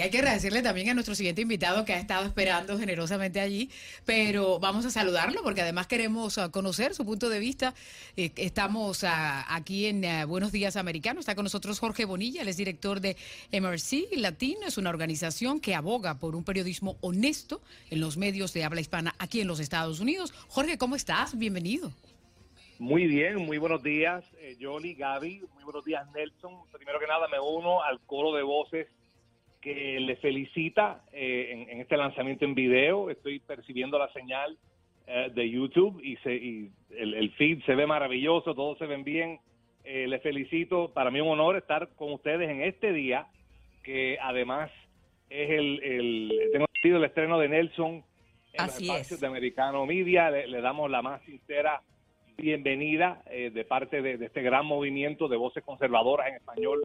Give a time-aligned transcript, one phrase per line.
[0.00, 3.68] Y hay que agradecerle también a nuestro siguiente invitado que ha estado esperando generosamente allí,
[4.06, 7.74] pero vamos a saludarlo porque además queremos ah, conocer su punto de vista.
[8.16, 12.48] Eh, estamos ah, aquí en ah, Buenos Días Americano, está con nosotros Jorge Bonilla, él
[12.48, 13.18] es director de
[13.52, 17.60] MRC Latino, es una organización que aboga por un periodismo honesto
[17.90, 20.32] en los medios de habla hispana aquí en los Estados Unidos.
[20.48, 21.36] Jorge, ¿cómo estás?
[21.36, 21.92] Bienvenido.
[22.78, 26.54] Muy bien, muy buenos días, eh, Yoli, Gaby, muy buenos días, Nelson.
[26.72, 28.86] Primero que nada, me uno al coro de voces
[29.60, 33.10] que le felicita eh, en, este lanzamiento en video.
[33.10, 34.56] Estoy percibiendo la señal
[35.06, 39.38] eh, de YouTube y, se, y el, feed se ve maravilloso, todos se ven bien.
[39.84, 43.26] Eh, le felicito, para mí un honor estar con ustedes en este día,
[43.82, 44.70] que además
[45.28, 48.04] es el, el tengo sido el estreno de Nelson
[48.52, 50.30] en los espacios de Americano Media.
[50.30, 51.82] Le, damos la más sincera
[52.36, 56.82] bienvenida de parte de, de, este gran movimiento de voces conservadoras en español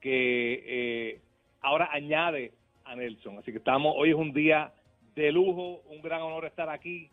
[0.00, 1.20] que
[1.64, 2.52] ahora añade
[2.84, 3.38] a Nelson.
[3.38, 4.72] Así que estamos, hoy es un día
[5.14, 7.10] de lujo, un gran honor estar aquí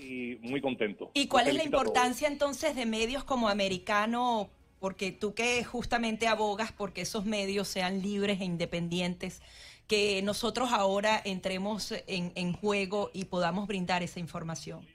[0.00, 1.10] y muy contento.
[1.14, 4.48] ¿Y cuál es la importancia entonces de medios como americano?
[4.80, 9.42] Porque tú que justamente abogas porque esos medios sean libres e independientes,
[9.88, 14.86] que nosotros ahora entremos en, juego y podamos brindar esa información.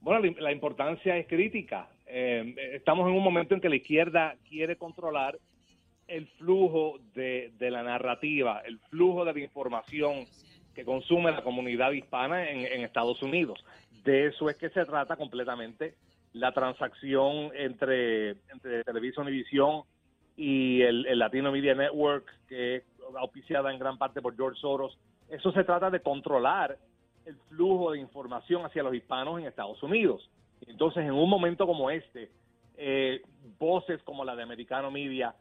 [0.00, 1.88] Bueno, la, importancia es crítica.
[2.06, 5.38] Eh, estamos en un momento en que la izquierda quiere controlar
[6.08, 10.26] el flujo de, la narrativa, el flujo de la información
[10.74, 13.62] que consume la comunidad hispana en, Estados Unidos.
[14.04, 15.94] De eso es que se trata completamente
[16.32, 19.44] la transacción entre, entre Televisión y
[20.36, 22.84] y el, Latino Media Network, que es
[23.16, 24.96] auspiciada en gran parte por George Soros.
[25.28, 26.78] Eso se trata de controlar
[27.26, 30.30] el flujo de información hacia los hispanos en Estados Unidos.
[30.66, 32.30] Entonces, en un momento como este,
[32.76, 33.20] eh,
[33.58, 35.34] voces como la de Americano Media,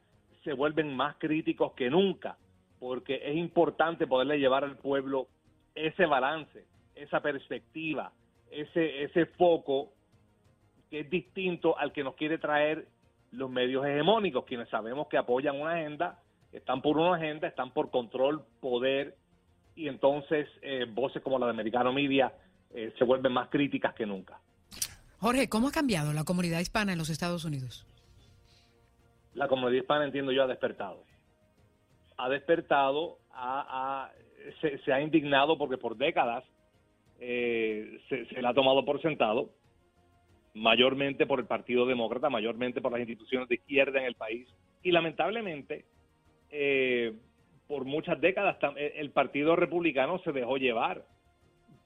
[0.48, 2.38] se vuelven más críticos que nunca,
[2.80, 5.28] porque es importante poderle llevar al pueblo
[5.76, 6.64] ese balance,
[6.96, 8.14] esa perspectiva,
[8.50, 9.92] ese, ese foco
[10.90, 12.88] que es distinto al que nos quiere traer
[13.34, 16.18] los medios hegemónicos, quienes sabemos que apoyan una agenda,
[16.54, 19.18] están por una agenda, están por control, poder,
[19.76, 22.32] y entonces eh, voces como la de Americano Media
[22.74, 24.40] eh, se vuelven más críticas que nunca.
[25.20, 27.86] Jorge, ¿cómo ha cambiado la comunidad hispana en los Estados Unidos?
[29.38, 31.04] La comunidad hispana, entiendo yo, ha despertado.
[32.18, 33.20] Ha despertado,
[34.60, 36.44] se, ha indignado porque por décadas
[37.20, 39.52] eh, se, le ha tomado por sentado,
[40.56, 44.48] mayormente por el Partido Demócrata, mayormente por las instituciones de izquierda en el país,
[44.82, 45.86] y lamentablemente,
[46.50, 47.14] eh,
[47.68, 51.04] por muchas décadas, el Partido Republicano se dejó llevar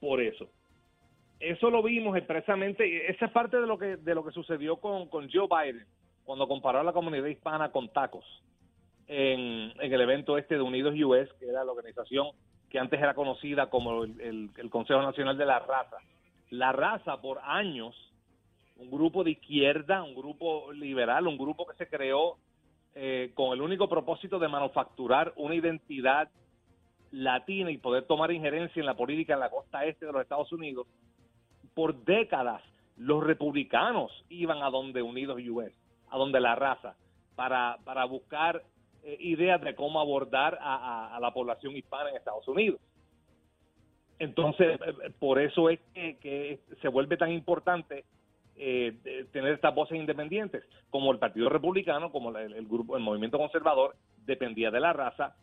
[0.00, 0.48] por eso.
[1.38, 5.08] Eso lo vimos expresamente, esa es parte de lo que, de lo que sucedió con
[5.30, 5.86] Joe Biden
[6.24, 8.24] cuando comparó a la comunidad hispana con tacos
[9.06, 12.28] en, el evento este de Unidos US, que era la organización
[12.70, 15.98] que antes era conocida como el, Consejo Nacional de la Raza.
[16.48, 17.94] La raza por años,
[18.76, 22.38] un grupo de izquierda, un grupo liberal, un grupo que se creó
[22.94, 26.30] eh, con el único propósito de manufacturar una identidad
[27.10, 30.50] latina y poder tomar injerencia en la política en la costa este de los Estados
[30.52, 30.86] Unidos,
[31.74, 32.62] por décadas
[32.96, 35.72] los republicanos iban a donde Unidos US
[36.12, 36.94] a donde la raza,
[37.34, 38.62] para, para buscar
[39.02, 42.80] eh, ideas de cómo abordar a, la población hispana en Estados Unidos.
[44.18, 48.04] Entonces, eh, eh, por eso es que, se vuelve tan importante
[48.54, 54.70] tener estas voces independientes, como el Partido Republicano, como el, grupo, el movimiento conservador, dependía
[54.70, 55.34] de la raza.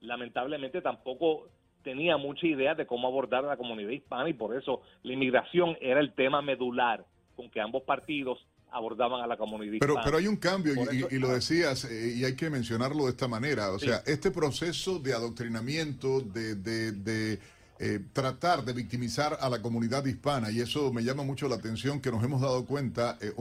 [0.00, 1.48] Lamentablemente tampoco
[1.82, 5.76] tenía mucha idea de cómo abordar a la comunidad hispana y por eso la inmigración
[5.80, 9.78] era el tema medular con que ambos partidos abordaban a la comunidad.
[9.80, 13.28] Pero, pero hay un cambio, y, lo decías, eh, y hay que mencionarlo de esta
[13.28, 13.70] manera.
[13.72, 17.38] O sea, este proceso de adoctrinamiento, de, de,
[17.80, 22.00] eh, tratar de victimizar a la comunidad hispana, y eso me llama mucho la atención
[22.00, 23.32] que nos hemos dado cuenta, eh,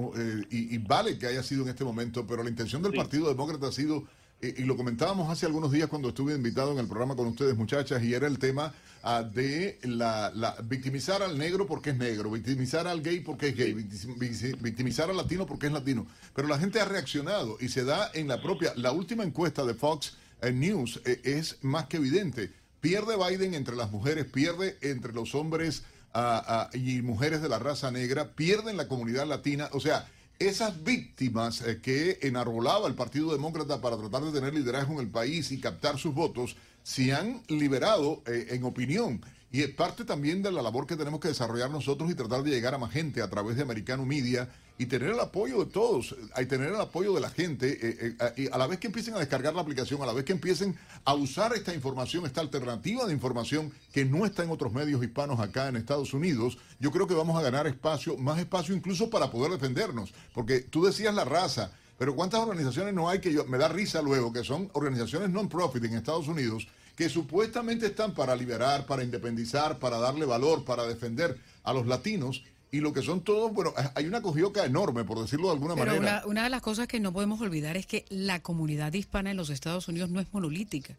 [0.50, 3.72] y, vale que haya sido en este momento, pero la intención del Partido Demócrata ha
[3.72, 4.06] sido
[4.40, 8.04] y, lo comentábamos hace algunos días cuando estuve invitado en el programa con ustedes, muchachas,
[8.04, 13.02] y era el tema ah, de la, victimizar al negro porque es negro, victimizar al
[13.02, 16.06] gay porque es gay, victimizar al latino porque es latino.
[16.36, 19.74] Pero la gente ha reaccionado y se da en la propia, la última encuesta de
[19.74, 22.52] Fox eh, News eh, es más que evidente.
[22.80, 25.82] Pierde Biden entre las mujeres, pierde entre los hombres
[26.14, 29.68] ah, y mujeres de la raza negra, pierde en la comunidad latina.
[29.74, 30.08] O sea,
[30.40, 35.10] esas víctimas eh, que enarbolaba el Partido Demócrata para tratar de tener liderazgo en el
[35.10, 39.22] país y captar sus votos, se han liberado eh, en opinión.
[39.52, 42.52] Y es parte también de la labor que tenemos que desarrollar nosotros y tratar de
[42.52, 46.16] llegar a más gente a través de Americano Media y tener el apoyo de todos,
[46.40, 49.16] y tener el apoyo de la gente, eh, eh, y a la vez que empiecen
[49.16, 53.06] a descargar la aplicación, a la vez que empiecen a usar esta información, esta alternativa
[53.06, 57.08] de información que no está en otros medios hispanos acá en Estados Unidos, yo creo
[57.08, 61.26] que vamos a ganar espacio, más espacio incluso para poder defendernos, porque tú decías la
[61.26, 65.32] raza, pero ¿cuántas organizaciones no hay que yo, me da risa luego, que son organizaciones
[65.32, 70.84] non-profit en Estados Unidos, que supuestamente están para liberar, para independizar, para darle valor, para
[70.86, 75.20] defender a los latinos, y lo que son todos, bueno, hay una cogioca enorme, por
[75.20, 75.98] decirlo de alguna manera.
[75.98, 79.38] Una, una de las cosas que no podemos olvidar es que la comunidad hispana en
[79.38, 80.96] los Estados Unidos no es monolítica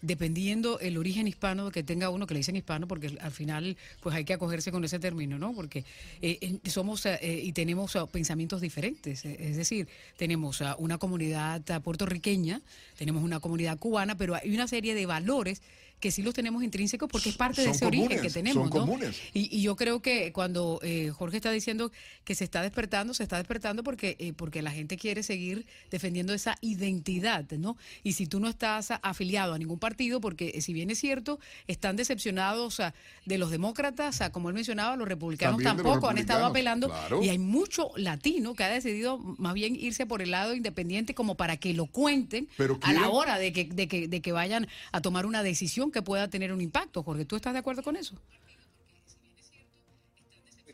[0.00, 4.14] dependiendo el origen hispano que tenga uno, que le dicen hispano, porque al final pues
[4.14, 5.54] hay que acogerse con ese término, ¿no?
[5.54, 5.84] Porque
[6.22, 11.62] eh, somos eh, y tenemos uh, pensamientos diferentes, eh, es decir, tenemos uh, una comunidad
[11.68, 12.60] uh, puertorriqueña,
[12.96, 15.62] tenemos una comunidad cubana, pero hay una serie de valores
[16.00, 18.68] que sí los tenemos intrínsecos porque es parte de ese origen que tenemos.
[18.68, 19.20] Son comunes.
[19.32, 21.90] Y, yo creo que cuando eh, Jorge está diciendo
[22.24, 26.32] que se está despertando, se está despertando porque, eh, porque la gente quiere seguir defendiendo
[26.32, 27.76] esa identidad, ¿no?
[28.02, 31.40] Y si tú no estás afiliado a ningún partido, porque eh, si bien es cierto,
[31.66, 32.80] están decepcionados
[33.24, 36.92] de los demócratas, como él mencionaba, los republicanos tampoco han estado apelando
[37.22, 41.36] y hay mucho latino que ha decidido más bien irse por el lado independiente como
[41.36, 42.48] para que lo cuenten
[42.82, 46.02] a la hora de que, de, que, de que vayan a tomar una decisión que
[46.02, 47.02] pueda tener un impacto.
[47.02, 48.16] Jorge, ¿tú estás de acuerdo con eso?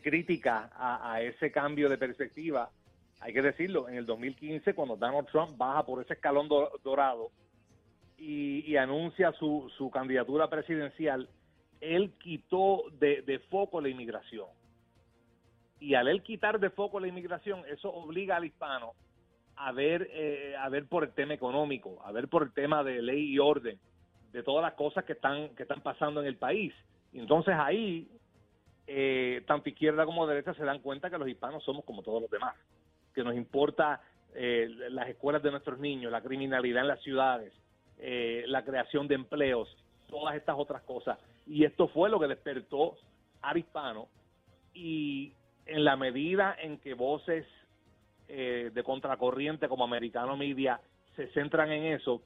[0.01, 2.69] Crítica a, ese cambio de perspectiva,
[3.19, 6.47] hay que decirlo, en el 2015 cuando Donald Trump baja por ese escalón
[6.83, 7.31] dorado
[8.17, 11.27] y, anuncia su, candidatura presidencial,
[11.81, 14.47] él quitó de, foco la inmigración.
[15.79, 18.93] Y al él quitar de foco la inmigración, eso obliga al hispano
[19.57, 23.01] a ver, eh, a ver por el tema económico, a ver por el tema de
[23.01, 23.79] ley y orden,
[24.35, 26.73] de todas las cosas que están, que están pasando en el país.
[27.13, 28.05] Entonces ahí,
[28.85, 32.29] eh, tanto izquierda como derecha se dan cuenta que los hispanos somos como todos los
[32.29, 32.53] demás,
[33.13, 34.01] que nos importa
[34.33, 37.53] eh, las escuelas de nuestros niños, la criminalidad en las ciudades,
[37.97, 39.73] eh, la creación de empleos,
[40.09, 41.17] todas estas otras cosas.
[41.47, 42.97] Y esto fue lo que despertó
[43.41, 44.09] al hispano
[44.73, 45.31] y
[45.65, 47.45] en la medida en que voces
[48.27, 50.81] de contracorriente como Americano Media
[51.15, 52.23] se centran en eso,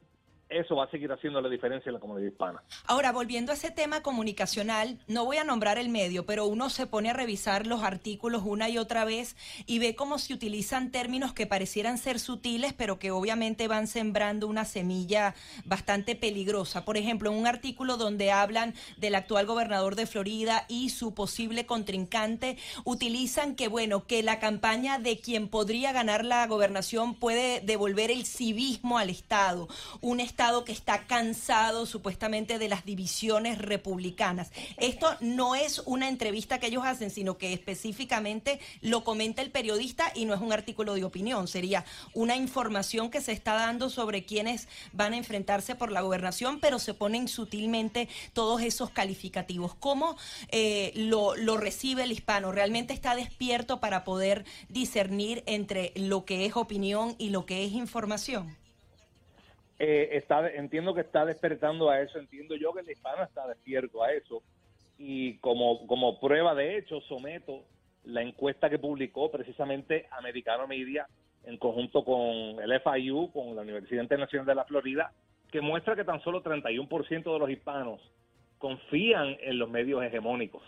[0.49, 2.63] eso va a seguir haciendo la diferencia en la comunidad hispana.
[2.87, 6.87] Ahora, volviendo a ese tema comunicacional, no voy a nombrar el medio, pero uno se
[6.87, 9.35] pone a revisar los artículos una y otra vez
[9.67, 14.47] y ve cómo se utilizan términos que parecieran ser sutiles, pero que obviamente van sembrando
[14.47, 15.35] una semilla
[15.65, 16.83] bastante peligrosa.
[16.83, 21.67] Por ejemplo, en un artículo donde hablan del actual gobernador de Florida y su posible
[21.67, 28.09] contrincante, utilizan que, bueno, que la campaña de quien podría ganar la gobernación puede devolver
[28.09, 29.67] el civismo al Estado.
[30.01, 34.51] Un Estado que está cansado supuestamente de las divisiones republicanas.
[34.77, 40.13] Esto no es una entrevista que ellos hacen, sino que específicamente lo comenta el periodista
[40.15, 41.83] y no es un artículo de opinión, sería
[42.13, 46.79] una información que se está dando sobre quienes van a enfrentarse por la gobernación, pero
[46.79, 49.75] se ponen sutilmente todos esos calificativos.
[49.75, 50.15] ¿Cómo
[50.51, 52.53] eh, lo, lo recibe el hispano?
[52.53, 57.73] ¿Realmente está despierto para poder discernir entre lo que es opinión y lo que es
[57.73, 58.68] información?
[59.79, 64.03] Eh, está, entiendo que está despertando a eso, entiendo yo que el hispano está despierto
[64.03, 64.43] a eso
[64.97, 67.63] y como, como prueba de hecho someto
[68.03, 71.07] la encuesta que publicó precisamente Americano Media
[71.45, 75.13] en conjunto con el FIU, con la Universidad Internacional de la Florida,
[75.51, 78.01] que muestra que tan solo 31% de los hispanos
[78.57, 80.61] confían en los medios hegemónicos.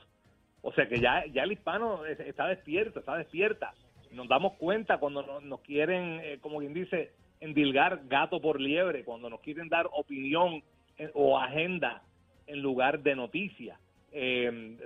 [0.62, 3.74] O sea que ya, ya el hispano está despierto, está despierta.
[4.12, 9.30] Nos damos cuenta cuando nos, quieren, eh, como quien dice, endilgar gato por liebre, cuando
[9.30, 10.64] nos quieren dar opinión
[10.98, 12.04] eh, o agenda
[12.48, 13.80] en lugar de noticia,
[14.12, 14.78] eh,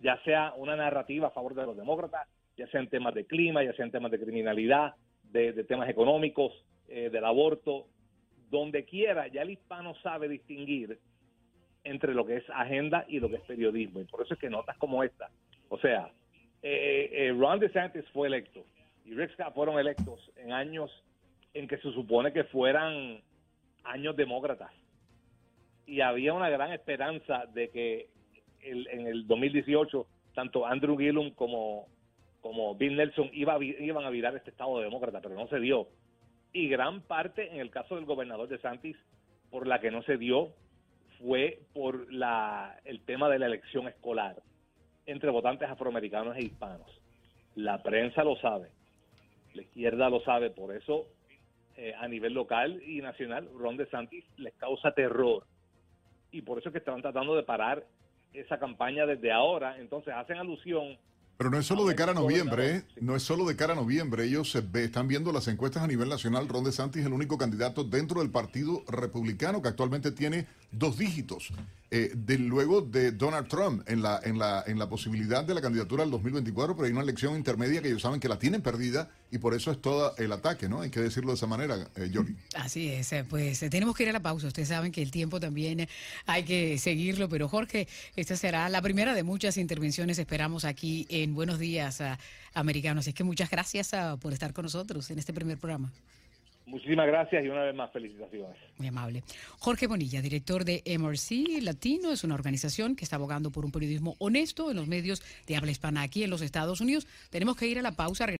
[0.00, 3.62] ya sea una narrativa a favor de los demócratas, ya sea en temas de clima,
[3.62, 4.94] ya sea en temas de criminalidad,
[5.24, 6.52] de, temas económicos,
[6.88, 7.86] eh, del aborto,
[8.50, 10.98] donde quiera, ya el hispano sabe distinguir
[11.84, 14.00] entre lo que es agenda y lo que es periodismo.
[14.00, 15.30] Y por eso es que notas como esta,
[15.68, 16.10] o sea,
[16.62, 18.64] Ron DeSantis fue electo
[19.04, 20.90] y Rick Scott fueron electos en años
[21.54, 23.20] en que se supone que fueran
[23.84, 24.70] años demócratas.
[25.86, 28.08] Y había una gran esperanza de que
[28.60, 31.86] en el 2018 tanto Andrew Gillum como,
[32.40, 35.88] como Bill Nelson iba iban a virar este estado demócrata, pero no se dio.
[36.52, 38.96] Y gran parte, en el caso del gobernador de Santis,
[39.50, 40.52] por la que no se dio
[41.18, 44.36] fue por la, el tema de la elección escolar
[45.06, 46.88] entre votantes afroamericanos e hispanos.
[47.54, 48.70] La prensa lo sabe,
[49.54, 51.06] la izquierda lo sabe, por eso
[51.76, 55.44] eh, a nivel local y nacional, Ron DeSantis les causa terror.
[56.30, 57.84] Y por eso es que están tratando de parar
[58.32, 59.78] esa campaña desde ahora.
[59.78, 60.98] Entonces hacen alusión
[61.42, 62.84] pero no es solo de cara a noviembre, ¿eh?
[63.00, 64.24] no es solo de cara a noviembre.
[64.24, 66.48] Ellos están viendo las encuestas a nivel nacional.
[66.48, 71.52] Ron DeSantis es el único candidato dentro del Partido Republicano que actualmente tiene dos dígitos.
[71.94, 75.60] Eh, de, luego de Donald Trump en la, en, la, en la posibilidad de la
[75.60, 79.10] candidatura al 2024, pero hay una elección intermedia que ellos saben que la tienen perdida
[79.30, 80.80] y por eso es todo el ataque, ¿no?
[80.80, 82.10] Hay que decirlo de esa manera, eh,
[82.54, 84.46] Así es, eh, pues eh, tenemos que ir a la pausa.
[84.46, 85.86] Ustedes saben que el tiempo también
[86.24, 87.86] hay que seguirlo, pero Jorge,
[88.16, 92.02] esta será la primera de muchas intervenciones, esperamos aquí en Buenos Días
[92.54, 93.06] Americanos.
[93.06, 95.92] Es que muchas gracias por estar con nosotros en este primer programa.
[96.66, 98.56] Muchísimas gracias y una vez más felicitaciones.
[98.78, 99.24] Muy amable.
[99.58, 104.14] Jorge Bonilla, director de MRC Latino, es una organización que está abogando por un periodismo
[104.18, 107.06] honesto en los medios de habla hispana aquí en los Estados Unidos.
[107.30, 108.26] Tenemos que ir a la pausa.